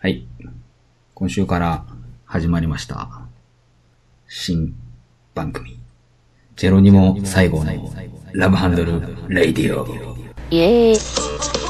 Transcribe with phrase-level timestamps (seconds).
[0.00, 0.26] はい。
[1.14, 1.86] 今週から
[2.24, 3.22] 始まりました。
[4.28, 4.74] 新
[5.34, 5.78] 番組。
[6.56, 7.72] ジェロニモ最後の
[8.34, 9.86] ラブハンドルレイディオ。
[10.50, 11.63] イエーイ。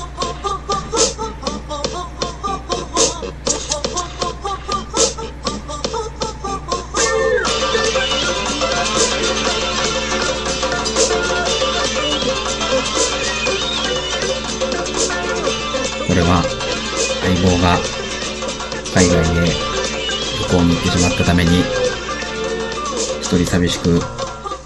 [23.54, 24.00] 寂しく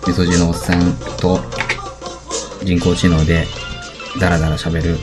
[0.07, 1.41] みそじのおっさんと
[2.65, 3.45] 人工知能で
[4.19, 4.97] ダラダラ喋る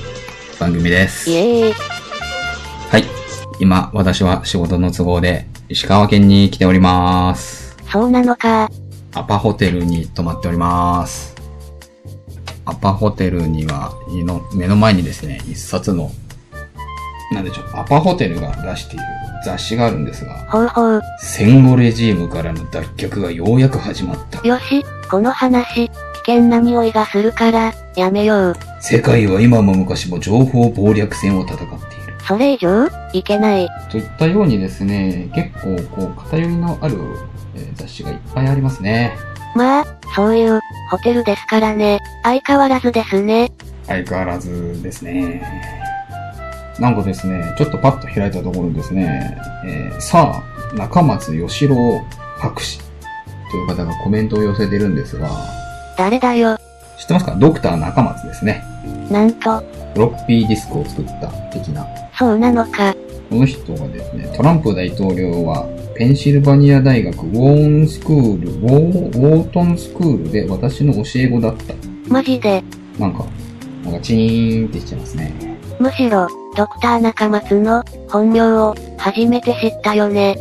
[0.60, 1.30] 番組です。
[1.30, 3.04] はい。
[3.60, 7.78] 今、私は仕事の都合で石川県に来ております。
[7.92, 8.72] そうなのか。
[9.14, 11.36] アパホテルに泊まっております。
[12.66, 16.10] アパホテルには、いの目の前にですね、一冊の、
[17.32, 21.02] なんでしょう、アパホテルが出している雑誌があるんですが、ほうほう。
[21.20, 24.46] 戦後レジームからの脱却がようやく始まった。
[24.46, 25.92] よし、この話、危
[26.26, 28.56] 険な匂いがするから、やめよう。
[28.82, 32.14] 世界は今も昔も情報謀略戦を戦っている。
[32.28, 33.70] それ以上、いけない。
[33.92, 36.98] といったようにですね、結構こう偏りのある、
[37.56, 39.16] えー雑誌がいっぱいありますね。
[39.56, 42.00] まあ、そういう、ホテルですからね。
[42.24, 43.52] 相変わらずですね。
[43.86, 45.75] 相変わらずですね。
[46.80, 52.02] なんかですね、ちょっとパッと開いたところですね、えーさあ、中松義郎
[52.38, 52.80] 博士
[53.50, 55.30] という方がコメントを寄せてるんですが、
[55.98, 56.58] 誰だよ。
[57.00, 57.36] 知ってますか？
[57.36, 58.64] ドクター中松ですね。
[59.10, 59.60] なんと、
[59.94, 61.86] フロッピーディスクを作った的な。
[62.18, 62.94] そうなのか。
[63.30, 71.74] この人がですね、トランプ大統領は、ペンシルバニア大学ウォーンスクール、ウォー、ウォートンスクールで私の教え子だった。
[72.10, 72.62] マジで。
[73.00, 73.26] なんか、
[73.84, 75.55] なんかチーンってしちゃいますね。
[75.80, 80.38] むしろ、ドクター中松の本名を初めて知ったよね。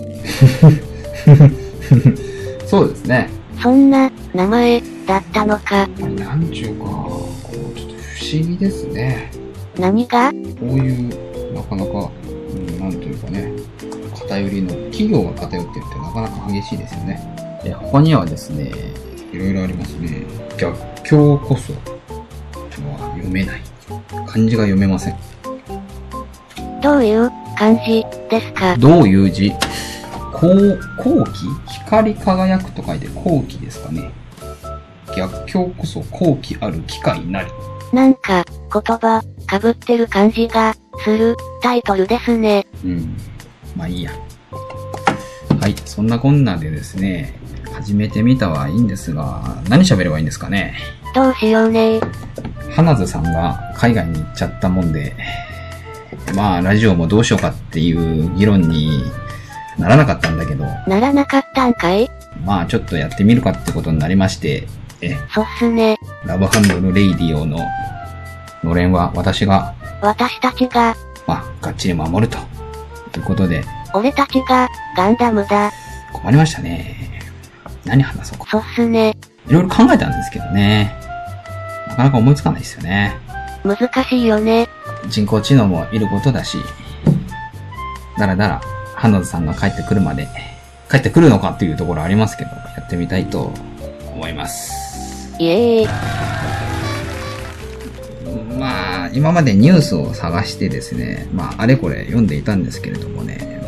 [2.67, 3.29] そうですね。
[3.61, 5.87] そんな名前だったのか。
[6.17, 7.31] なんちゅうか、こ
[7.75, 9.31] う、ちょっと不思議ですね。
[9.79, 12.11] 何がこういう、なかなか、
[12.53, 13.51] うん、なんというかね、
[14.15, 17.21] 偏りの、企業が偏ってるってなかなか激しいですよね。
[17.65, 18.71] え、他にはですね、
[19.33, 20.23] いろいろありますね。
[20.57, 23.63] 逆境こそ、は読めない。
[24.27, 25.34] 漢字が読めません。
[26.85, 28.77] どういう感じですか？
[28.77, 29.51] どういう字？
[30.35, 34.13] 光、光気光り輝くと書いて光気ですかね。
[35.17, 37.51] 逆境こそ光気ある機会なり。
[37.91, 42.67] なんか、言葉、被ってる感じが、する、タイトルですね。
[42.85, 43.17] うん。
[43.75, 44.11] まあいいや。
[45.59, 45.75] はい。
[45.87, 47.41] そんなこんなでですね、
[47.73, 50.75] 始めてみたはいいんですが、何喋ればいいんですかね？
[51.15, 52.01] どうしようね
[52.73, 55.15] 花津さんが海外に行っちゃったもんで、
[56.35, 59.03] まあラジオもどうしようかっていう議論に
[59.79, 62.09] ならなかったんだけど、ならなかったんかい？
[62.45, 64.67] まあちょっとやってみるかってことになりまして、
[65.01, 65.97] え、そっすね。
[66.25, 67.59] ラブハンドルレイディオの
[68.63, 70.97] のれんは私が、私たちが、
[71.27, 72.39] まあ、がっちり守ると。
[73.17, 73.63] いうことで、
[73.95, 75.71] 俺たちが、ガンダムだ。
[76.13, 77.23] 困りましたね。
[77.85, 78.47] 何話そうか。
[78.51, 79.15] そっすね。
[79.47, 80.93] いろいろ考えたんですけどね。
[81.91, 83.17] なかなか思いつかないですよね。
[83.63, 84.69] 難しいよね。
[85.09, 86.59] 人工知能もいることだし、
[88.19, 88.61] だらだら、
[88.95, 90.29] 花田さんが帰ってくるまで、
[90.91, 93.53] 帰ってくるのかっていうところありますけど、やってみたいと
[94.13, 95.37] 思います。
[95.39, 95.89] イエーイ。
[98.59, 103.61] まあ、今までニュースを探してですね、まあ、あれこれ読んでいたんですけれどもね、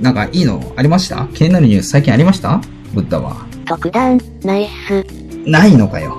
[0.00, 1.28] なんかいいのありました？
[1.34, 2.60] 気になるニュース最近ありました？
[2.92, 3.46] ブッダは。
[3.64, 5.04] 特段、ナイス。
[5.44, 6.18] ないのかよ。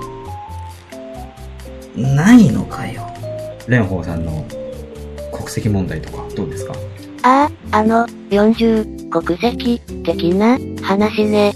[1.96, 3.09] ないのかよ。
[3.70, 4.44] 蓮舫さんの
[5.32, 6.74] 国籍問題とかどうですか？
[7.22, 11.52] ああ、あの、40、国籍、的な、話ね。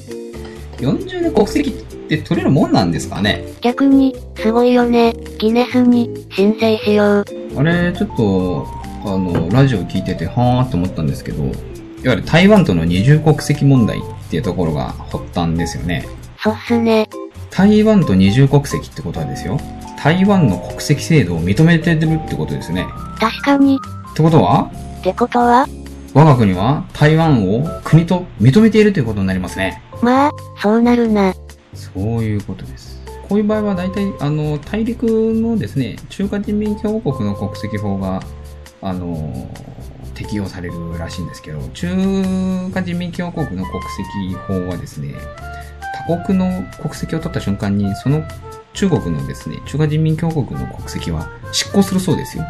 [0.79, 1.73] 40で国籍っ
[2.09, 3.45] て取れるもんなんですかね？
[3.63, 5.13] 逆に、すごいよね。
[5.39, 7.25] ギネスに、申請しよう。
[7.57, 8.67] あれ、ちょっと、
[9.05, 11.53] あの、ラジオ聞いてて、はーって思ったんですけど、いわ
[12.05, 16.07] ゆる台湾との二重国籍問題っていうところが発端ですよね。
[16.39, 17.09] そっすね。
[17.51, 19.59] 台湾と二重国籍ってことはですよ。
[20.05, 22.87] 台湾の国籍制度を認めてるってことですね。
[23.19, 23.81] 確かに。
[24.13, 24.71] ってことは？
[25.01, 25.67] ってことは、
[26.13, 29.83] 我が国は台湾を国と認めているということになりますね。
[30.03, 30.31] まあ、
[30.61, 31.33] そうなるな。
[31.73, 33.03] そういうことです。
[33.27, 38.23] こういう場合は大体、あの、大陸のですね、中華人民共和国の国籍法が、
[38.83, 39.49] あの、
[40.13, 41.89] 適用されるらしいんですけど、中
[42.75, 45.15] 華人民共和国の国籍法はですね、
[46.07, 48.23] 他国の国籍を取った瞬間に、その
[48.75, 52.45] 中国のですね、中華人民共和国の国籍は失効するそうですよ。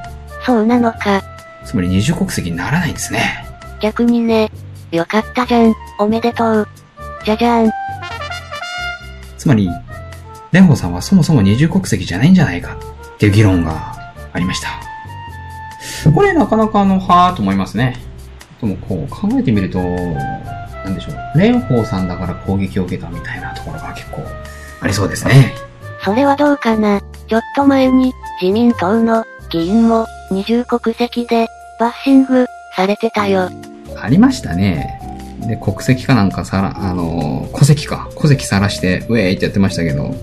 [0.45, 1.23] そうなのか。
[1.65, 3.47] つまり二重国籍にならないんですね。
[3.81, 4.51] 逆にね。
[4.91, 5.75] よかったじゃん。
[5.99, 6.69] おめでとう。
[7.25, 7.71] じゃじゃーん。
[9.37, 9.69] つまり、
[10.53, 12.77] 蓮舫さんはそもそも二重国籍じゃないんじゃないか
[13.15, 13.95] っていう議論が
[14.33, 14.69] ありました。
[16.11, 17.97] これなかなかあの、はーと思いますね。
[18.61, 21.15] でもこう考えてみると、なんでしょう。
[21.39, 24.23] 蓮舫さんだから攻撃を受けたみたいなところが結構
[24.81, 25.53] ありそうですね。
[26.05, 27.01] それはどうかな？
[27.29, 28.13] ちょっと前に、
[28.43, 31.47] 自民党の議員も二重国籍で
[31.81, 32.47] バッシング
[32.77, 33.49] されてたよ。
[33.97, 35.01] ありましたね。
[35.47, 38.11] で、国籍かなんかさら、あの、戸籍か。
[38.21, 40.15] 戸籍さらして、ウェーイってやってましたけど、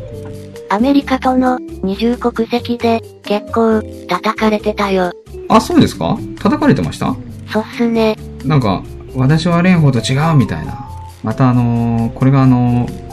[0.70, 5.12] アメリカとの二重国籍で結構叩かれてたよ。
[5.50, 6.18] あ、そうですか？
[6.40, 7.16] 叩かれてました？
[7.52, 8.16] そっすね。
[8.46, 8.84] なんか、
[9.16, 10.88] 私は蓮舫と違うみたいな。
[11.24, 13.12] またあのーこれがあのー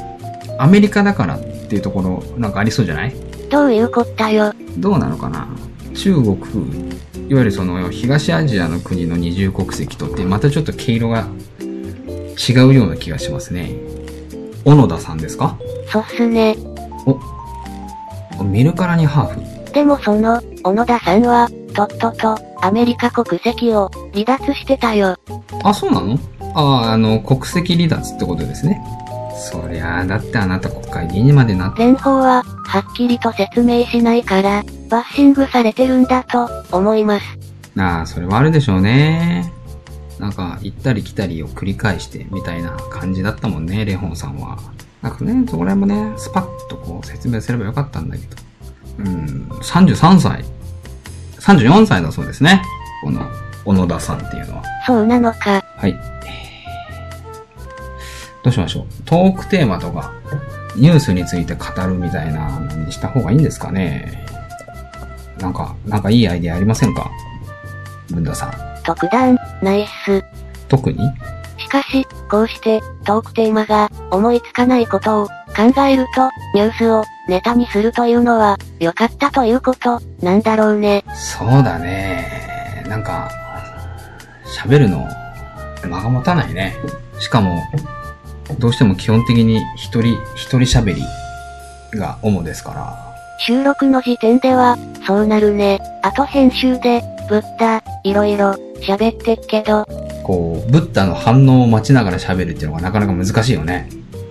[0.60, 3.14] アメリカだからっていうところ、なんかありそうじゃない？
[3.50, 4.52] どういうこったよ。
[4.78, 5.48] どうなのかな？
[5.94, 11.26] 中国、いわゆるその東アジアの国の二重国籍とって、またちょっと毛色が
[11.60, 13.72] 違うような気がしますね。
[14.64, 15.58] 小野田さんですか？
[15.86, 16.56] そっすね。
[18.38, 19.72] お、見るからにハーフ。
[19.72, 25.16] でもその、小野田さんは、とっとと、アメリカ国籍を離脱してたよ。
[25.64, 26.18] あ、そうなの？
[26.54, 28.80] ああ、あの、国籍離脱ってことですね。
[29.38, 37.26] そりゃあ、だってあなた国会議員にまでなって、蓮舫は、はっきりと説明しないから、バッシングされてるんだと、思います。
[37.78, 39.52] ああ、それはあるでしょうね。
[40.18, 44.58] なんか、行ったり来たりを繰り返して、みたいな感じだったもんね、レホンさんは。
[45.00, 48.36] なんかね、そこら辺もね、スパッとこう説明すればよかったんだけど。
[48.98, 50.44] うん、33歳。
[51.40, 52.62] 34歳だそうですね。
[53.04, 53.20] この、
[53.64, 54.62] 小野田さんっていうのは。
[54.84, 55.62] そうなのか。
[55.76, 55.96] はい。
[58.42, 59.02] どうしましょう？
[59.04, 60.12] トークテーマとか、
[60.76, 64.24] ニュースについて語るみたいなのにした方がいいんですかね？
[65.40, 67.10] なんか、なんかいいアイデアありませんか？
[68.10, 68.52] 文田さん。
[68.84, 70.24] 特段、ないっす。
[70.68, 70.98] 特に？
[71.58, 81.04] しかし、こうして、トークテーマが、思いつかないことを、考えると、ニュースを、ネタにするというのは、良かったということ、なんだろうね。
[81.14, 82.84] そうだね。
[82.88, 83.28] なんか、
[84.46, 85.06] 喋るの、
[85.82, 86.76] 間が持たないね。
[87.18, 87.60] しかも、
[88.58, 91.02] どうしても基本的に一人、一人喋り
[91.98, 93.08] が主ですから。
[93.40, 95.80] 収録の時点では、そうなるね。
[96.02, 99.84] あと編集で、ぶった、いろいろ、喋ってっけど、
[100.24, 103.88] こう、ブッダの反応を待ちながら喋るっていうのがなかなか難しいよね。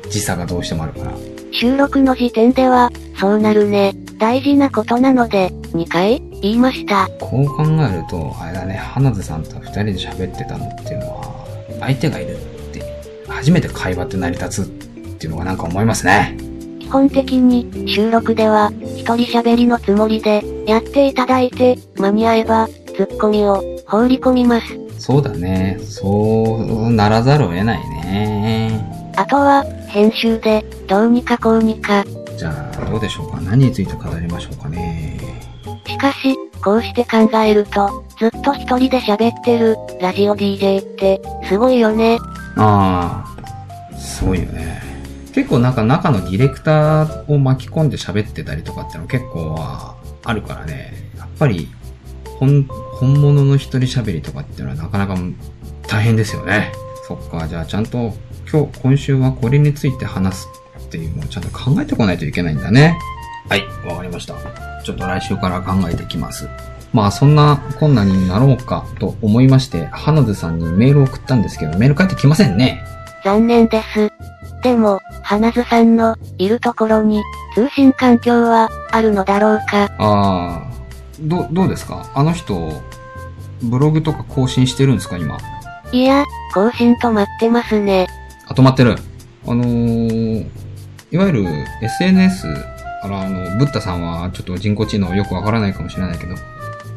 [0.10, 1.14] 時差がどうしてもあるから。
[1.52, 3.94] 収録の時点では、そうなるね。
[4.20, 7.10] 大事なことなので、2回、言いました。
[7.20, 11.46] こう考えると、あれだね、花田さんと二人で喋ってたのっていうのは、
[11.80, 12.37] 相手がいる
[13.28, 14.70] 初めて会話って成り立つっ
[15.20, 16.38] ていうのがなんか思いますね。
[16.80, 24.68] 基本的に、収録では、一人喋りのつもりで、やっていただいて、間に合えば、ツッコミを、放り込みます。
[24.98, 25.78] そうだね。
[25.84, 29.14] そうならざるを得ないね。
[29.18, 32.06] あとは、編集で、どうにかこうにか。
[32.38, 33.42] じゃあ、どうでしょうか。
[33.42, 35.20] 何について語りましょうかね。
[35.88, 42.18] しかし、こうして考えると、ずっと一人で喋ってる、ラジオ DJ って、すごいよね。
[42.58, 43.24] あ
[43.94, 44.82] あ、すごいよね。
[45.34, 50.94] 結構なんか中のディレクターを巻き込んで喋ってたりとかっての結構あるからね。
[51.18, 51.70] やっぱり、
[52.40, 55.16] 本、本物の一人喋りとかっていうのはなかなか
[55.88, 56.72] 大変ですよね。
[57.08, 58.16] そっか、じゃあちゃんと
[58.52, 60.48] 今日、今週はこれについて話す
[60.80, 62.98] っていうのをちゃんと考えてこないといけないんだね。
[63.50, 64.34] はい、わかりました。
[64.84, 66.50] ちょっと来週から考えてきます。
[66.94, 72.84] まあそんなこんなになろうかと思いまして、花津さんにメールを送ったんですけど、メール返ってきませんね。
[73.24, 74.12] 残念です。
[74.64, 77.22] でも、花津さんの、いるところに、
[77.54, 79.84] 通信環境は、あるのだろうか。
[79.84, 80.62] ああ、
[81.20, 82.10] ど、どうですか？
[82.16, 82.82] あの人、
[83.62, 85.38] ブログとか更新してるんですか今？
[85.92, 88.08] いや、更新止まってますね。
[88.48, 88.96] あ、止まってる。
[89.46, 90.48] あのー、
[91.12, 91.46] いわゆる
[91.82, 92.48] SNS、
[93.04, 96.36] あら、あの、ブッダさんはちょっと人工知能よくわからないかもしれないけど、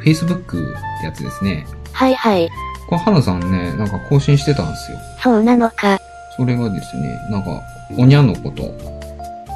[0.04, 1.66] Facebook ってやつですね。
[1.92, 2.48] はいはい。
[2.88, 4.98] これ、花さんね、なんか更新してたんですよ。
[5.22, 5.98] そうなのか。
[6.36, 7.62] それがですね、なんか、
[7.96, 8.62] おにゃんの子と、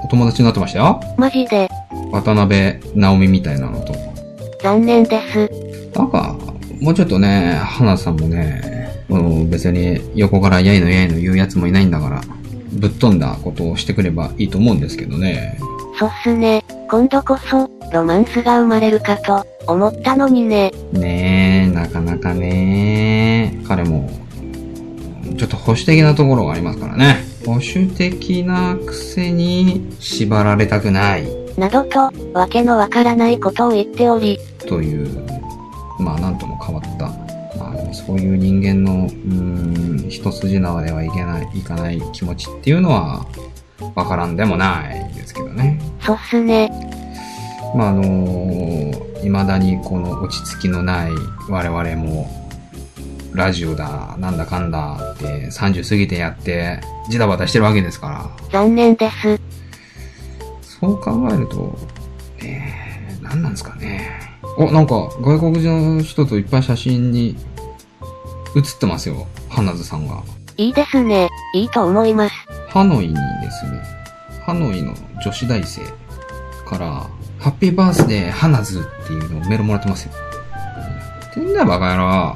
[0.05, 1.01] お友達になってましたよ。
[1.17, 1.69] マジで、
[2.13, 3.95] 渡辺直美みたいなのと。
[4.63, 5.51] 残念です。
[5.97, 6.37] なんか、
[6.81, 8.75] もうちょっとね、花さんもね、
[9.09, 12.21] うん別に横からやいのやいの言うやつもいないんだから、
[12.73, 15.59] ぶっ飛んだことをしてくればいいと思うんですけどね。
[15.99, 16.65] そっすね。
[16.89, 20.73] 今度こそ、ロマンスが生まれるかと、思ったのにね。
[20.93, 24.11] ねえ、なかなかね、彼も、
[25.39, 27.25] ちょっと保守的なところがありますからね。
[27.47, 35.09] 保守的なくせに縛られたくないなどと、わけのわからないことを言っており、という、
[36.01, 37.07] まあなんとも変わった。
[37.57, 43.25] まあでもそそういう人間の、うーん、一筋縄ではいけない、いかない気持ちっていうのは、
[43.95, 45.81] わからんでもないですけどね。
[46.01, 46.73] そうっすね。
[47.75, 51.13] まあ、あのー、未だにこの落ち着きのない
[51.49, 52.45] 我々も、
[53.35, 58.49] ラジオだ、なんだかんだって30過ぎてやって、ジタバタしてるわけですから。
[58.53, 59.41] 残念です。
[60.81, 61.77] そう考えると、
[62.41, 64.09] ねえ、何なんですかね。
[64.57, 67.37] お、なんか、外国人の人といっぱい写真に
[68.55, 69.27] 写ってますよ。
[69.49, 70.23] 花津さんが。
[70.57, 71.29] いいですね。
[71.55, 72.35] いいと思います。
[72.69, 73.83] ハノイにですね、
[74.47, 75.81] ハノイの女子大生
[76.65, 77.11] から、
[77.45, 80.13] ハッピーバースデー花津っていうのをメールもらってますよ。
[81.35, 82.35] てんだよ、バカ野郎。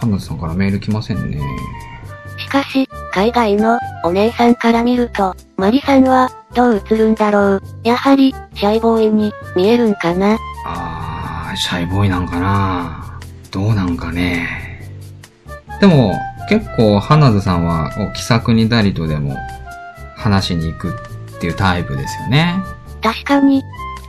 [0.00, 1.38] 花津さんからメール来ませんね。
[2.36, 7.62] しかし、海外のお姉さんから見ると、マリさんはどう映るんだろう。
[7.84, 10.36] やはり、シャイボーイに見えるんかな。
[10.66, 13.20] あー、シャイボーイなんかな
[13.52, 14.48] どうなんかね。
[15.80, 16.12] でも、
[16.48, 19.36] 結構、花津さんは、気さくにダリとでも
[20.16, 20.90] 話しに行く
[21.36, 22.56] っていうタイプですよね。
[23.04, 23.62] 確かに、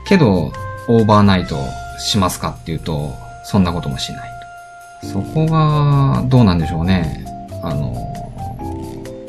[0.05, 0.53] けど、
[0.87, 1.57] オーバーナイト
[1.99, 4.29] しますかっていうと、そんなこともしない
[5.01, 5.07] と。
[5.07, 7.25] そこが、どうなんでしょうね。
[7.61, 7.93] あの、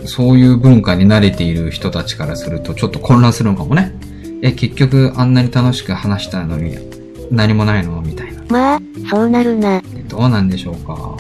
[0.07, 3.93] そういう文化に慣れている人たちからすると、ちょっと混乱するのかもね。
[4.41, 6.79] え、結局、あんなに楽しく話したのに、
[7.33, 8.43] 何もないのみたいな。
[8.49, 8.81] まあ、
[9.11, 9.83] そうなるな。
[10.07, 11.17] どうなんでしょうか。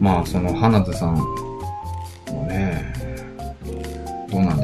[0.00, 2.94] まあ、その、花津さんもね、
[4.32, 4.63] どうなんでし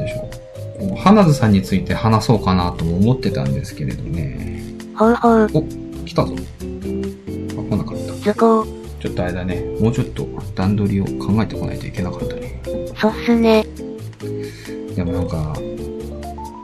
[1.01, 4.61] 花津さんについて話そうかなとも思ってたんですけれどね。
[4.95, 5.63] ほうほう、お、
[6.05, 6.35] 来たぞ。
[6.35, 8.13] あ、来なかった。
[8.13, 8.65] 図工、
[8.99, 9.61] ちょっとあれだね。
[9.79, 12.61] もうちょっと段取りを考えてこないといけなかったね。
[12.95, 13.65] そうっすね。
[14.95, 15.55] でもなんか、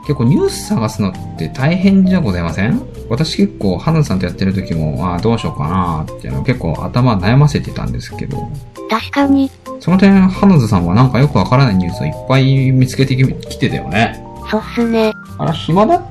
[0.05, 2.81] 結構ニュース探すのって大変じゃございません？
[3.09, 8.49] 私結構、花さんとやってる時も、ああ、どうしようかなっていうのを結構頭悩ませてたんですけど、
[8.89, 14.23] 確かに、その点、花津さんはなんかよくわからないニュースをいっぱい見つけてききてたよね。
[14.49, 15.13] そうっすね。
[15.37, 16.01] あら、暇だっ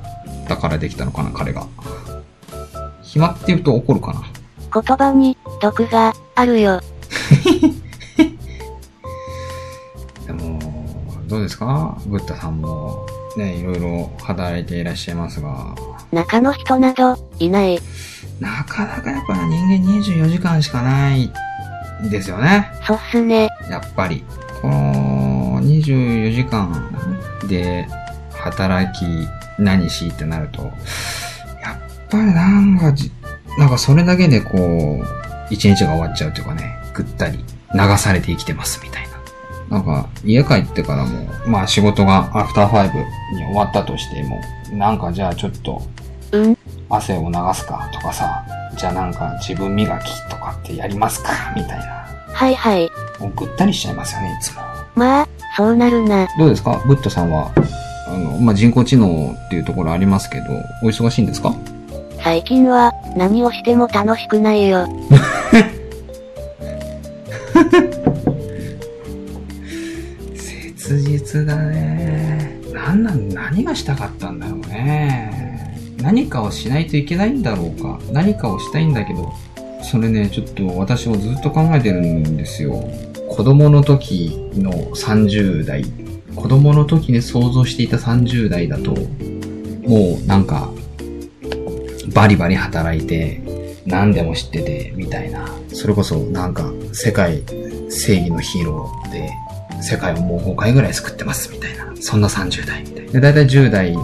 [0.49, 1.67] たからできたのかな、彼が。
[3.03, 4.23] 暇って言うと怒るかな。
[4.73, 6.81] 言葉に、毒があるよ。
[10.27, 10.59] でも、
[11.27, 11.97] どうですか？
[12.07, 15.75] ブッダさんも、ね、いろいろ働いていらっしゃいますが、
[16.13, 17.79] 中の人など、いない。
[18.41, 21.33] なかなかやっぱ人間24時間しかない
[22.05, 22.69] んですよね。
[22.87, 23.49] そうっすね。
[23.71, 24.25] やっぱり。
[24.61, 26.71] この24時間
[27.49, 27.87] で
[28.51, 30.73] 働き何しってなると、やっ
[32.11, 33.11] ぱりなんかじ、
[33.59, 35.05] なんかそれだけでこう、
[35.51, 39.03] 一日が終わっちゃうというかね、ぐったり流されて生きてますみたい
[39.71, 39.79] な。
[39.79, 42.99] なんか家帰ってからも、まあ仕事がアフターファイブ
[43.37, 44.41] に終わったとしても、
[44.73, 45.83] なんかじゃあちょっと
[46.33, 46.59] うん、
[46.91, 48.45] 汗を流すかとかさ、
[48.77, 52.07] じゃあなんか自分磨きとかってやりますかみたいな。
[52.33, 52.91] はいはい。
[53.21, 54.61] もうぐったりしちゃいますよね、いつも。
[54.97, 56.27] まあ、そうなるな。
[56.37, 56.83] どうですか？
[56.85, 57.61] ブッドさんは、あ
[58.17, 60.45] の、まあ、人工知能っていうところありますけど、
[60.83, 61.55] お忙しいんですか？
[62.23, 64.87] 最近は、何をしても楽しくないよ。
[70.35, 72.61] 切実だね。
[72.73, 75.79] なんなん、何がしたかったんだろうね。
[76.01, 77.99] 何かをしないといけないんだろうか。
[78.13, 79.33] 何かをしたいんだけど、
[79.83, 82.89] それね、ちょっと私もずっと考えてるんですよ。
[83.29, 85.85] 子供の時の30代、
[86.37, 88.95] 子供の時に想像していた30代だと、
[89.89, 90.71] もうなんか、
[92.15, 93.41] バリバリ働いて、
[93.87, 95.49] 何でも知ってて、みたいな。
[95.73, 97.43] それこそなんか、世界、
[97.89, 99.33] 正義のヒーローで、
[99.83, 101.93] 世界をもう5回ぐらい救ってます、みたいな。
[102.01, 103.13] そんな30代みたいな。
[103.13, 103.99] で、だいたい10代に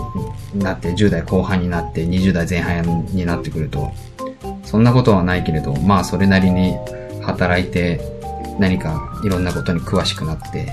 [0.60, 3.92] なって、10代後半になって、20代前半になってくると、
[4.64, 6.76] そんなことはないけれど、まあそれなりに
[7.22, 8.00] 働いて、
[8.58, 10.68] 何かいろんなことに詳しくなって、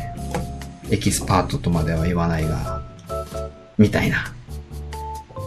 [0.92, 2.84] エキスパートとまでは言わないが、
[3.78, 4.34] みたいな。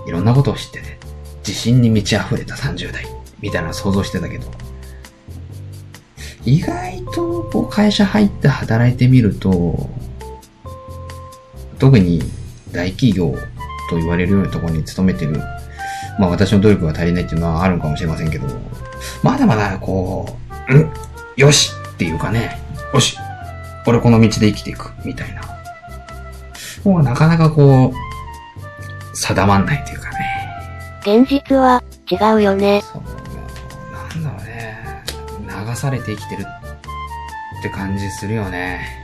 [0.06, 0.98] いろんなことを知ってて、
[1.38, 3.06] 自信に満ち溢れた30代、
[3.40, 4.46] みたいな想像してたけど、
[6.44, 9.88] 意外とこう会社入って働いてみると、
[11.78, 12.22] 特に
[12.72, 13.34] 大企業
[13.90, 15.40] と言われるようなところに勤めてる、
[16.18, 18.46] まあ私の努力が足りないっていうのはあるかもしれませんけど、
[19.22, 20.36] まだまだこ
[20.68, 20.90] う、ん
[21.36, 22.60] よしっていうかね、
[22.92, 23.16] よし。
[23.86, 25.42] 俺この道で生きていく、みたいな。
[26.84, 30.16] もうなかなかこう、定まんないというかね。
[31.02, 32.82] 現実は、違うよね。
[32.82, 33.02] そう、
[33.92, 35.04] なんだろうね。
[35.68, 36.46] 流されて生きてる
[37.58, 39.02] って感じするよね。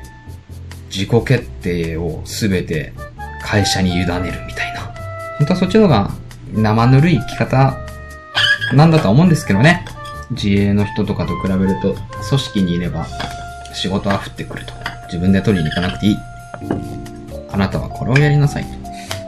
[0.91, 2.93] 自己決定をすべて
[3.43, 4.81] 会社に委ねるみたいな。
[5.39, 6.11] 本当はそっちの方が
[6.53, 7.77] 生ぬるい生き方
[8.73, 9.85] なんだとは思うんですけどね。
[10.31, 11.95] 自営の人とかと比べると、
[12.29, 13.07] 組織にいれば
[13.79, 14.73] 仕事は降ってくると。
[15.07, 16.17] 自分で取りに行かなくていい。
[17.51, 18.71] あなたはこれをやりなさいと。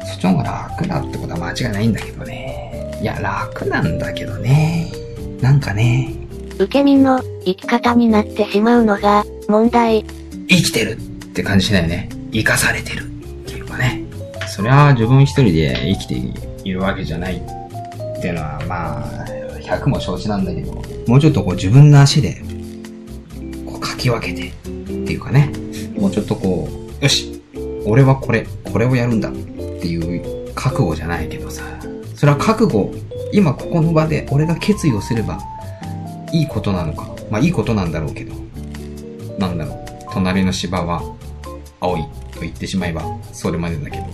[0.06, 2.98] そっちの方が楽だってことは間違いないんだけどね。
[3.00, 4.92] いや、楽なんだけどね。
[5.40, 6.12] なんかね、
[6.56, 10.04] 受け身の生き方になってしまうのが問題。
[10.48, 12.10] 生きてるって感じしないよね。
[12.32, 13.06] 生かされてるっ
[13.46, 14.04] ていうかね。
[14.46, 16.14] そりゃ自分一人で生きて
[16.68, 19.26] いるわけじゃないっていうのは、まあ、
[19.60, 20.74] 100も承知なんだけど、
[21.06, 22.42] もうちょっとこう自分の足で、
[24.00, 24.52] き分けてっ
[25.06, 25.52] ていうかね。
[25.96, 26.68] もうちょっとこ
[27.00, 27.42] う、よし
[27.84, 31.62] 俺はこれ、これをやるんだっていう覚悟じゃないけどさ。
[32.14, 32.92] それは覚悟、
[33.32, 35.38] 今ここの場で俺が決意をすれば、
[36.32, 37.14] いいことなのか。
[37.30, 38.34] まあいいことなんだろうけど。
[39.38, 39.80] なんだろう。
[40.12, 41.02] 隣の芝は
[41.80, 42.02] 青い
[42.32, 43.02] と言ってしまえば
[43.32, 44.04] それまでだけど、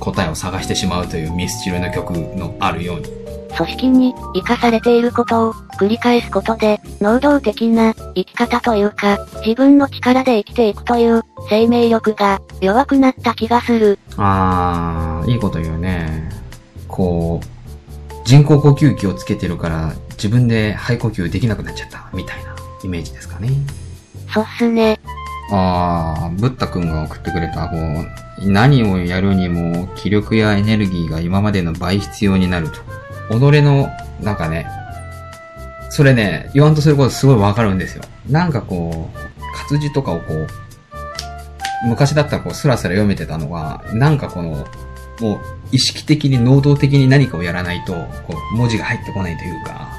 [0.00, 3.06] 答えを探してしまうというミスチルの曲のあるように。
[3.56, 13.98] 組織に生かされていることを繰り返すことで、能動的な生き方というか、自分の力で生きていくという生命力が弱くなった気がする。
[14.16, 16.30] あー、いいこと言うね。
[16.88, 22.54] こう、人工呼吸器をつけてるから自分で肺呼吸できなくなっちゃったみたいな
[22.84, 23.50] イメージですかね。
[24.32, 24.98] そっすね。
[25.50, 32.80] あー、ブッダ君が送ってくれた、こう、何をやるにも気力やエネルギーが今までの倍必要になると。
[33.30, 33.88] 己の、
[34.20, 34.66] なんかね、
[35.94, 38.02] それね、言わんとすることすごいわかるんですよ。
[38.26, 40.46] なんかこう、活字とかをこう、
[41.86, 44.66] 昔だったらこう、スラスラ読めてたのが、なんかこの、
[45.20, 47.92] もう、意識的に能動的に何かをやらないと、
[48.26, 49.92] こう、文字が入ってこないというか、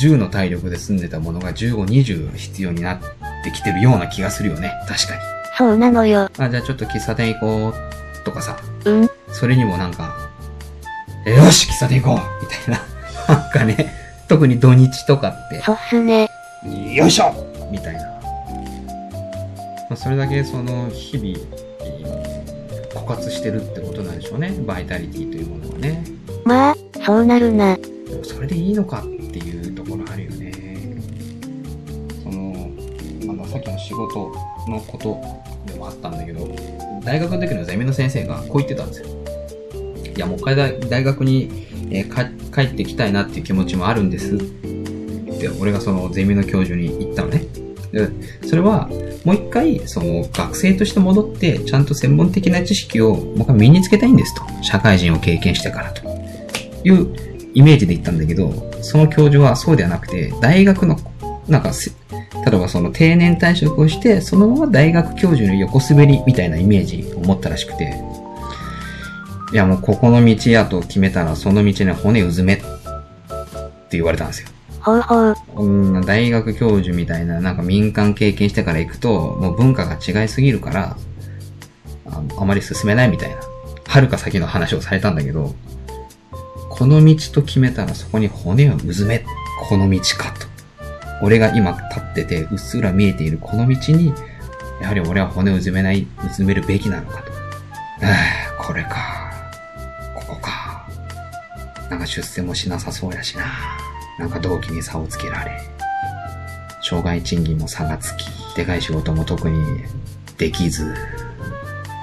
[0.00, 3.00] 10の体力で済んでたものが15、20必要になっ
[3.44, 4.72] てきてるような気がするよね。
[4.88, 5.20] 確かに。
[5.58, 6.30] そうなのよ。
[6.38, 9.10] あ、じゃあちょっと喫茶店行こうとかさ、うん。
[9.28, 10.16] それにもなんか、
[11.26, 12.74] えよし、喫茶店行こうみたい
[13.28, 13.36] な。
[13.36, 14.03] なんかね、
[14.34, 16.28] 特に土日とかって、そっすね。
[16.92, 17.32] よいしょ
[17.70, 18.00] みたいな。
[18.02, 18.10] ま
[19.90, 21.28] あ、それだけその日々、
[21.80, 22.24] えー
[22.94, 24.50] 枯渇してるってことなんでしょうね。
[24.66, 26.04] バイタリティというものはね。
[26.44, 27.76] まあ、そうなるな。
[27.76, 27.82] で
[28.16, 30.52] もそれでいいのかっていうところあるよね。
[32.22, 32.70] その、
[33.30, 34.32] あの、さっきの仕事
[34.68, 35.20] のこと
[35.70, 36.48] でもあったんだけど、
[37.04, 39.06] 大学の時のゼミの先生がこう言ってたんですよ。
[40.16, 47.44] いや、もう一回大大学に、えー帰ってきたいなっていう気持ちもあるんですって、俺がそのゼミの教授に言ったのね。
[47.92, 48.08] で、
[48.46, 48.88] それは、
[49.24, 54.42] もう一回、その、学生として戻って、ちゃんと専門的な知識を、もう一回身につけたいんですと。
[54.62, 56.02] 社会人を経験してからと。
[56.84, 57.08] いう
[57.54, 60.98] イメージで言ったんだけど、その教授はそうではなくて、大学の、
[61.48, 67.94] なんか、例えばその定年退職をして、そのまま大学教授の横滑りみたいなイメージを持ったらしくて、
[69.52, 72.64] いやもうここの道やと決めたら、その道に骨うずめって
[73.92, 74.48] 言われたんですよ。
[74.80, 75.36] ほうほう。
[75.56, 80.96] うん、大学教授みたいな、なんか民間経験してから行くと、もう文化が違いすぎるから、
[82.06, 83.36] ああまり進めないみたいな、
[83.88, 85.54] 遥か先の話をされたんだけど、
[86.68, 89.24] この道と決めたらそこに骨をうずめ、
[89.68, 90.46] この道かと。
[91.22, 94.12] 俺が今立ってて、うっすら見えているこの道に、
[94.82, 97.32] やはり俺は骨をうずめない、うずめるべきなのかと。
[98.02, 98.06] あ
[98.58, 99.23] あ、これか。
[101.94, 103.44] なんか出世もしなさそうやしな。
[104.18, 105.60] なんか同期に差をつけられ。
[106.82, 108.26] 障害賃金も差がつき、
[108.56, 109.84] でかい仕事も特に
[110.36, 110.92] できず、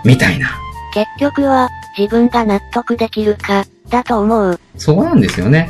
[0.06, 0.58] みたいな。
[0.94, 4.58] 結局は、自分が納得できるか、だと思う。
[4.78, 5.70] そこなんですよね。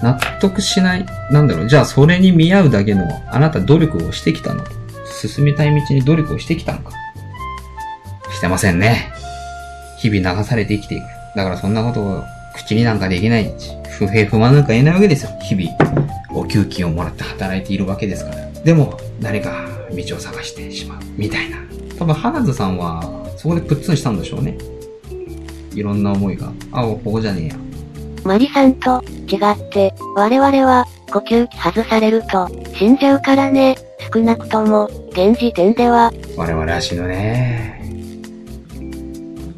[0.00, 1.04] 納得しない。
[1.32, 1.68] なんだろう。
[1.68, 4.64] じゃあそれに見合うだけの、あなた努力をしてきたの
[5.10, 6.92] 進みたい道に努力をしてきたのか
[8.32, 9.12] してませんね。
[9.98, 11.04] 日々流されて生きていく。
[11.34, 15.30] だからそんなことを口になんかできないし、不平不満なんか言えないわけですよ。
[15.42, 15.76] 日々、
[16.32, 18.50] お給金をもらって働いているわけですから。
[18.64, 20.98] でも、何か道を探してしまう。
[21.16, 21.58] みたいな。
[21.98, 23.02] 多分、花津さんは、
[23.36, 24.56] そこでプッツンしたんでしょうね。
[25.74, 26.52] いろんな思いが。
[26.72, 27.56] あ、ここじゃねえや。
[28.24, 33.76] マリさんと違って、我々は呼吸器外されると死んじゃうからね。
[34.12, 37.80] 少なくとも、現時点では、我々は死ぬね。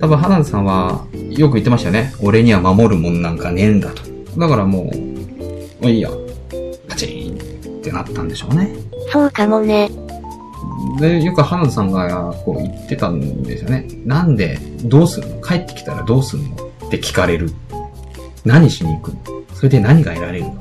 [0.00, 2.12] 多分、花田さんは、よく言ってましたよね。
[2.20, 4.02] 俺には守るもんなんかねえんだと。
[4.38, 4.92] だからもう、も
[5.82, 6.10] ういいや。
[6.88, 7.34] パチー
[7.74, 8.74] ンってなったんでしょうね。
[9.10, 9.90] そうかもね。
[10.98, 13.86] で、よく花田さんがこう言ってたんですよね。
[14.04, 15.42] なんで、どうするの？
[15.42, 16.56] 帰ってきたらどうすんの？
[16.86, 17.50] って聞かれる。
[18.44, 19.18] 何しに行くの？
[19.54, 20.52] それで何が得られるの？
[20.52, 20.56] っ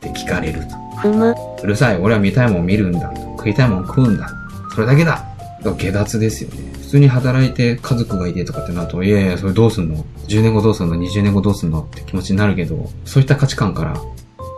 [0.00, 0.76] て聞かれると。
[1.00, 1.34] ふむ。
[1.62, 3.12] うるさい、俺は見たいもん見るんだ。
[3.36, 4.28] 食いたいもん食うんだ。
[4.74, 5.24] それだけだ。
[5.62, 6.79] だ下脱ですよね。
[6.90, 11.82] 普通に働いて家族がいてとかってなると、いやいや、それどうすんの ?10 年後どうすんの ?20 年後どうすんの？
[11.82, 13.94] って気持ちになるけど、そういった価値観から、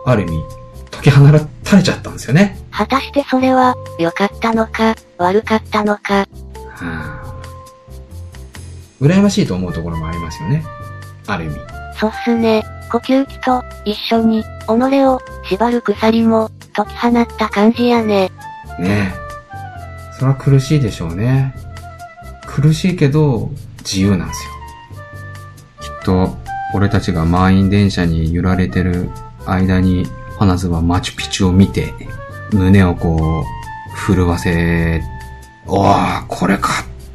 [0.07, 0.31] ある意味、
[0.89, 2.59] 解き放されちゃったんですよね。
[2.71, 6.21] 果たしてそれは、良かったのか、悪かったのか。
[6.21, 6.25] は
[6.81, 7.35] あ、
[8.99, 10.63] 羨ましいと思うところもありますよね。
[11.27, 11.57] ある意味。
[11.99, 12.63] そっすね。
[12.91, 14.45] 呼吸器と、一緒に、己
[15.05, 18.31] を、縛る鎖も、解き放った感じやね。
[18.79, 20.15] ねえ。
[20.17, 21.53] それは苦しいでしょうね。
[22.53, 24.51] 苦しいけど、自由なんですよ。
[25.81, 26.37] きっと、
[26.75, 29.09] 俺たちが満員電車に揺られてる
[29.47, 30.05] 間に、
[30.37, 31.95] 花ズはマチュピチュを見て、
[32.51, 35.01] 胸をこう、震わせ、
[35.65, 36.69] おー、これか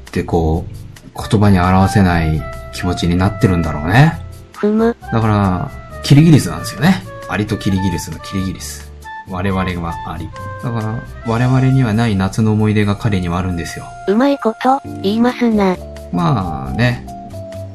[0.09, 2.43] ってこう、言葉に表せない
[2.75, 4.21] 気持ちになってるんだろうね。
[4.55, 4.97] ふむ。
[5.13, 5.71] だから、
[6.03, 7.05] キリギリスなんですよね。
[7.29, 8.88] アリとキリギリスのキリギリス。
[9.31, 10.29] 我々はアリ。
[10.63, 13.85] だから、我々にはない夏の思い出が彼にはあるんですよ。
[14.09, 15.77] うまいこと、言いますな。
[16.13, 17.07] まあね、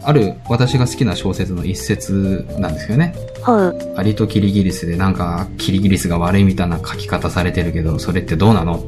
[0.03, 3.15] ある私が好きな小説の一節なんですよね。
[3.41, 3.93] ほう。
[3.95, 8.77] アリとキリギリスでなんか、キリギリスが悪いみたいな書き方されてるけど、それってどうなの？
[8.79, 8.81] っ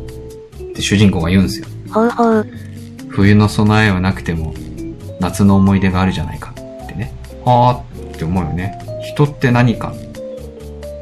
[0.74, 1.68] て主人公が言うんですよ。
[1.94, 2.48] ほうほう。
[3.10, 4.54] 冬の備えはなくても、
[5.22, 7.14] 夏の思い出があるじゃないかってね。
[7.46, 8.78] はーって思うよね。
[9.04, 9.94] 人って何か、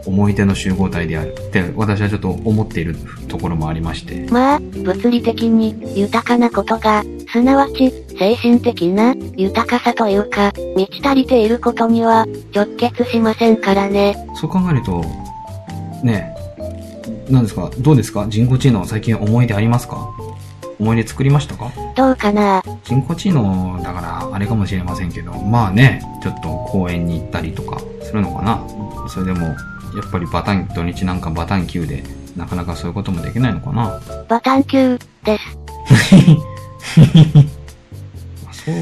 [0.05, 2.95] 思い出の集合体であるって私はちょっと思っている
[3.27, 4.27] ところもありまして。
[4.31, 14.15] まあ、物理的に、豊かなことが、すなわち、精神的な、豊かさというか、満ち足りていることには、直結しませんからね。
[14.35, 15.03] そう考えると、
[16.03, 18.27] ねえ、何ですかどうですか？
[18.27, 20.09] 人工知能最近思い出ありますか？
[20.79, 21.71] 思い出作りましたか？
[21.95, 22.61] どうかな？
[22.83, 28.61] 人工知能だからあれかもしれませんけど、まあね、ちょっと公園に行ったりとかするのかな？
[29.07, 29.55] それでも、
[29.95, 32.03] やっぱりバタン、土日なんかバタン級で、
[32.35, 35.43] なかなかそういうこともできないのかなバタン級、です。
[38.65, 38.75] そう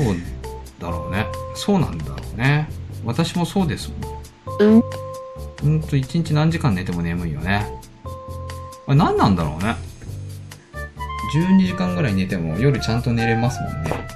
[0.80, 1.26] だろうね。
[1.56, 2.70] そうなんだろうね。
[3.04, 3.96] 私もそうですも
[4.60, 4.78] うん。
[4.78, 4.84] ん。
[5.62, 7.66] ほんと一日何時間寝ても眠いよね。
[8.88, 9.76] あれ何なんだろうね。
[11.34, 14.08] 12時間ぐらい寝ても夜ちゃんと寝れますもんね。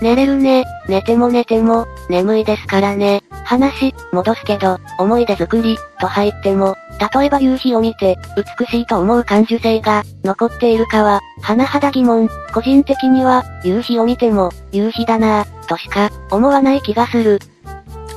[0.00, 0.64] 寝れるね。
[0.88, 3.21] 寝ても寝ても、眠いですからね。
[3.58, 6.74] 話、戻すけど、思い出作り、と入っても、
[7.14, 8.16] 例えば夕日を見て、
[8.58, 12.30] 美しいと思う感受性が、残っているかは、甚だ疑問。
[12.54, 17.40] 個人的には、夕日を見ても、夕日だなぁ、としか、思わない気がする。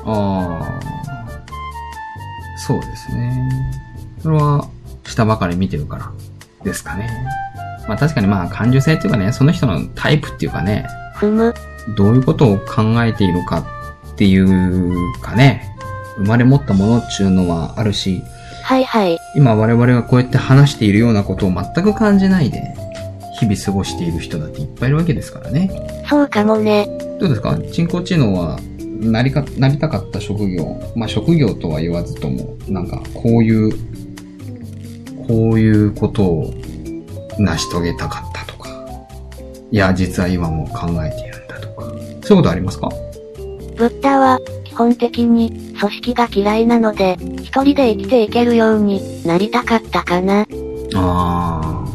[0.06, 0.80] ああ、
[2.58, 3.50] そうですね。
[4.22, 4.66] それは、
[5.04, 6.12] 下ばかり見てるから、
[6.64, 7.10] ですかね。
[7.90, 11.54] まあ確かにまあ感受性っていうかね、その人のタイプっていうかね、ふむ。
[11.96, 13.75] どういうことを考えているか
[14.16, 15.76] っていうかね、
[16.16, 18.24] 生まれ持ったものっていうのはあるし、
[18.64, 19.20] はいはい。
[19.36, 22.74] 今我々がこうやって話しているようなことを全く感じないで、
[23.40, 25.70] 日々過ごしている人だっていっぱいいるわけですからね。
[26.10, 26.88] そうかもね。
[27.20, 27.60] どうですか？
[27.72, 30.82] 人工知能は、なりか、なりたかった職業。
[30.96, 33.72] まあ、職業とは言わずとも、なんか、こういう、
[35.28, 36.54] こういうことを
[37.38, 38.70] 成し遂げたかったとか。
[39.70, 41.84] いや、実は今も考えているんだとか。
[42.24, 42.90] そういうことありますか？
[43.76, 50.42] ブッダは、基本的に、組織が嫌いなので、一人で生きていけるようになりたかったかな。
[50.42, 50.46] あ
[50.96, 51.86] あ、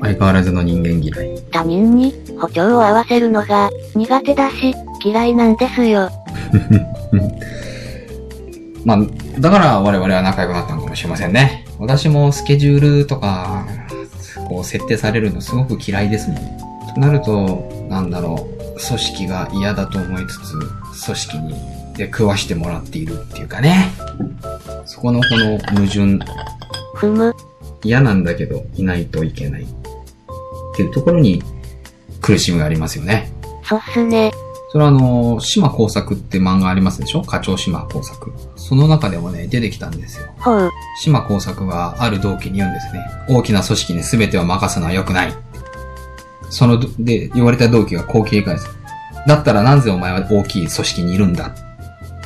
[0.00, 1.42] 相変わらずの人間嫌い。
[1.50, 6.10] 他人に、歩調を合わせるのが、苦手だし、嫌いなんですよ。
[8.84, 8.98] まあ、
[9.38, 11.64] だから我々は仲良くなったのかもしれませんね。
[11.78, 13.64] 私もスケジュールとか、
[14.48, 16.38] こう設定されるのすごく嫌いですもん。
[16.94, 21.54] となると、なんだろう、組織が嫌だと思いつつ、組織に、
[21.96, 23.92] で食わしてもらっているっていうかね。
[24.86, 26.18] そこのこの矛盾、
[26.94, 27.34] ふむ。
[27.82, 29.62] 嫌なんだけどいないといけない。
[29.62, 29.66] っ
[30.76, 31.42] ていうところに
[32.20, 33.30] 苦しみがありますよね。
[33.62, 34.32] そっすね。
[34.72, 37.22] それはあの、島工作って漫画ありますでしょ？
[37.22, 38.32] 課長島工作。
[38.56, 40.26] その中でもね、出てきたんですよ。
[40.38, 40.70] ほう。
[41.00, 43.06] 島工作がある同期に言うんですね。
[43.28, 45.34] 大きな組織に全てを任すのは良くない。
[46.50, 48.68] そのど、で、言われた同期がこう切り返す。
[49.26, 51.54] だったらなぜお前は大きい組織にいるんだ？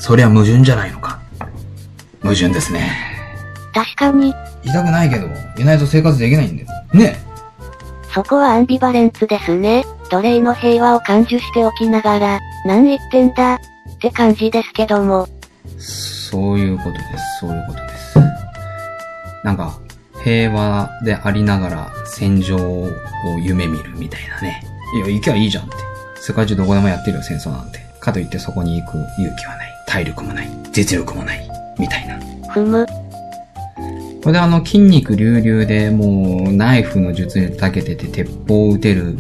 [0.01, 1.21] そりゃ矛盾じゃないのか。
[2.23, 2.91] 矛盾ですね。
[3.73, 4.35] 確かに、
[4.65, 6.97] 言いたくないけど、いないと生活できないんです。
[6.97, 7.17] ね
[8.13, 9.85] そこはアンビバレンツですね。
[10.11, 13.59] 奴隷の平和を感受しておきながら、何言ってんだ、っ
[14.01, 15.29] て感じですけども。
[15.79, 17.05] そういうことです。
[17.41, 18.19] そういうことです。
[19.45, 19.79] なんか、
[20.25, 22.91] 平和でありながら戦場を
[23.41, 24.65] 夢見るみたいなね。
[24.97, 25.77] いや、行きゃいいじゃんって。
[26.29, 27.81] 世界中どこでもやってるよ、戦争なんて。
[28.01, 29.69] かといってそこに行く勇気はない。
[29.87, 30.49] 体力もない。
[30.73, 31.51] 実力もない。
[31.79, 32.21] みたいな。
[32.53, 32.85] ふむ。
[34.23, 39.17] これであの筋肉隆々でもうナイフの術に長けてて鉄砲を撃てる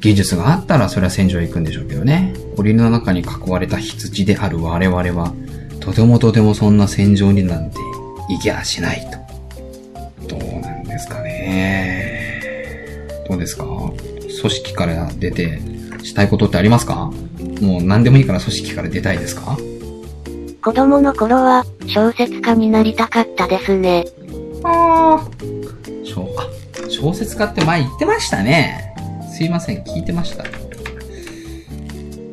[0.00, 2.32] 技術があったらそれは戦場へ行くんでしょうけどね。
[2.56, 5.34] 檻の中に囲われた羊である我々は、
[5.80, 7.76] とてもとてもそんな戦場になんて
[8.30, 9.06] 行きゃしない
[10.26, 10.38] と。
[10.38, 12.40] どうなんですかね。
[13.28, 13.66] どうですか？
[13.66, 15.60] 組織から出て
[16.06, 17.10] したいことってありますか？
[17.60, 19.58] もう何でもいいから組織から出たいですか？
[20.62, 24.04] 子供の頃は、小説家になりたかったですね。
[24.64, 25.28] ああ。
[26.04, 26.48] 小、あ、
[26.88, 28.94] 小説家って前言ってましたね。
[29.32, 30.44] すいません、聞いてました。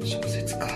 [0.04, 0.68] 小説か。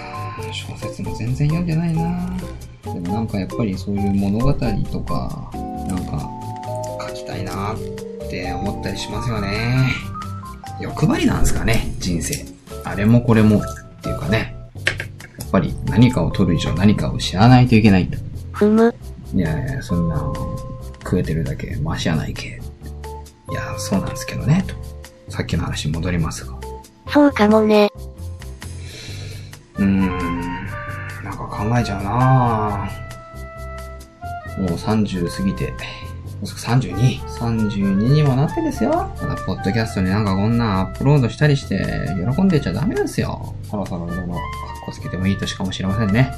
[0.51, 2.37] 小説も全然読んでないな。
[2.83, 5.51] でもなんかやっぱりそういう物語とか、
[5.87, 6.29] なんか
[7.07, 7.77] 書きたいなっ
[8.29, 9.89] て思ったりしますよね。
[10.79, 12.45] 欲張りなんですかね、人生。
[12.89, 13.61] あれもこれもっ
[14.01, 14.55] ていうかね。
[15.39, 18.17] やっぱり何かを取る以上何かを知らないといけないと。
[18.51, 18.93] ふむ。
[19.33, 20.33] いやいや、そんな、
[21.03, 22.61] 食えてるだけマシやないけ。
[23.49, 24.75] いや、そうなんですけどね、と。
[25.31, 26.57] さっきの話に戻りますが。
[27.09, 27.89] そうかもね。
[29.77, 30.07] うーん、
[31.23, 35.73] なんか考えちゃうなぁもう30過ぎて、
[36.37, 38.91] もうすぐ 32?32 32にもなってですよ。
[38.91, 41.83] まだポッドキャストになんかこんなアップロードしたりして、
[42.35, 43.55] 喜んでちゃダメですよ。
[43.63, 44.41] そろそろいろいろ、かっ
[44.85, 46.31] こつけてもいい年かもしれませんね。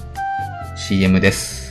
[0.77, 1.69] CM です。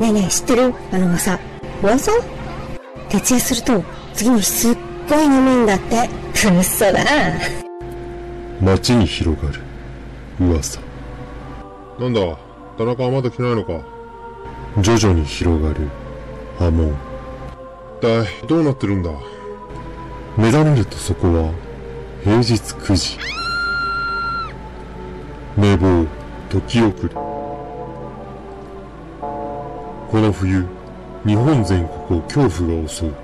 [0.00, 0.74] ねえねえ、知ってる？
[0.92, 1.38] あの噂。
[1.82, 2.12] 噂？
[3.10, 4.76] 徹夜すると、次の日すっ
[5.10, 6.08] ごい眠いんだって。
[6.32, 7.67] 嘘だ。
[8.60, 9.60] 街に広がる。
[10.40, 10.80] 噂。
[11.98, 12.20] なんだ？
[12.76, 13.80] 田中はまだ来ないのか？
[14.80, 15.88] 徐々に広がる。
[16.58, 16.94] 波紋。
[17.98, 19.10] 一体どうなってるんだ？
[20.36, 21.52] 目覚めるとそこは
[22.24, 23.18] 平日9時。
[25.56, 26.06] 寝坊。
[26.50, 27.22] 時遅れこ
[30.14, 30.64] の冬
[31.26, 33.14] 日本全国を恐怖が襲う。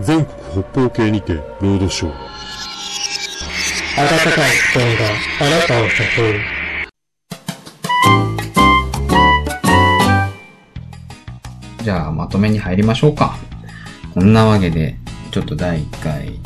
[0.00, 2.27] 全国北方系にてロードショー
[3.98, 4.30] 暖かい
[4.72, 5.02] 布団が
[5.40, 5.90] あなたを誘
[6.36, 6.40] う。
[11.82, 13.36] じゃあ、まとめに入りましょうか。
[14.14, 14.94] こんなわけで、
[15.32, 16.38] ちょっと第1回、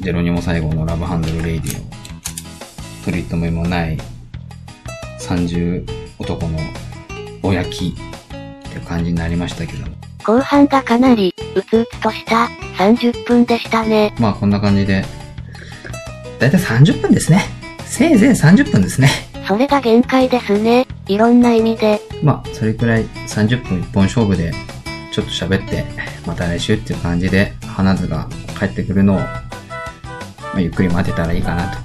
[0.00, 3.96] ゼロにも最後のラブハンドルレイディオ、取り留めもない
[5.20, 5.88] 30
[6.18, 6.58] 男の
[7.42, 9.96] おやきって感じになりましたけども。
[10.22, 14.14] 後半がかなり、うつうつとした30分でしたね。
[14.18, 15.02] まあこんな感じで、
[16.42, 17.44] だいたい30分ですね。
[17.86, 19.08] せいぜい30分ですね。
[19.46, 20.86] それが限界ですね。
[21.06, 22.00] いろんな意味で。
[22.22, 24.52] まあ、それくらい30分一本勝負で、
[25.12, 25.84] ちょっと喋って、
[26.26, 28.28] また来週っていう感じで、花図が
[28.58, 29.24] 帰ってくるのを、ま
[30.56, 31.78] あ、ゆっくり待てたらいいかなと。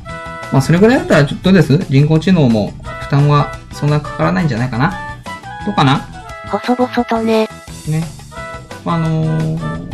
[0.52, 5.22] まあ、それぐらいだったら、ちょっとです人工知能も負担はそんなかからないんじゃないかな
[5.68, 6.00] どうかな？
[6.50, 7.48] 細々とね。
[7.88, 8.04] ね。
[8.84, 9.88] まあ、あのー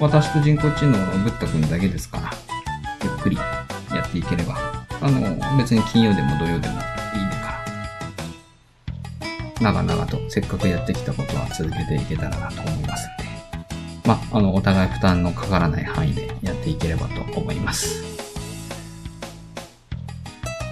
[0.00, 2.30] 私と人工知能のぶったくんだけですから、
[3.02, 3.63] ゆっくりや
[4.14, 4.56] っていければ、
[5.00, 7.60] あの別に金曜でも土曜でもいいか
[9.60, 13.24] ら、長々とせっかくやってきたことは続けていけたらなと思いますんで、
[14.06, 18.04] まあ、あの、お互い負担のかからない範囲でやっていければと思います。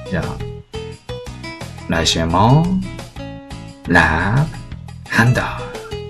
[0.08, 0.38] じゃあ、
[1.88, 2.64] 来週も、
[3.88, 4.46] ラ
[5.04, 5.40] ブハンド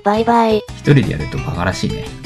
[0.05, 0.59] バイバイ。
[0.59, 2.21] 一人でやるとバカらしいね。